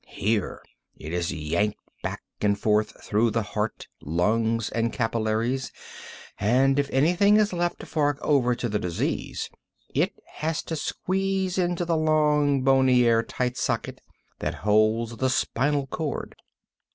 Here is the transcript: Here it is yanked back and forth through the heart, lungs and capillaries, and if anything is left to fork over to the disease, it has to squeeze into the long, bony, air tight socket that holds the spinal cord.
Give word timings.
Here 0.07 0.63
it 0.97 1.13
is 1.13 1.31
yanked 1.31 1.77
back 2.01 2.23
and 2.41 2.57
forth 2.57 3.03
through 3.03 3.29
the 3.29 3.43
heart, 3.43 3.87
lungs 4.01 4.71
and 4.71 4.91
capillaries, 4.91 5.71
and 6.39 6.79
if 6.79 6.89
anything 6.89 7.37
is 7.37 7.53
left 7.53 7.81
to 7.81 7.85
fork 7.85 8.17
over 8.23 8.55
to 8.55 8.67
the 8.67 8.79
disease, 8.79 9.47
it 9.93 10.15
has 10.37 10.63
to 10.63 10.75
squeeze 10.75 11.59
into 11.59 11.85
the 11.85 11.97
long, 11.97 12.63
bony, 12.63 13.05
air 13.05 13.21
tight 13.21 13.57
socket 13.57 14.01
that 14.39 14.55
holds 14.65 15.17
the 15.17 15.29
spinal 15.29 15.85
cord. 15.85 16.35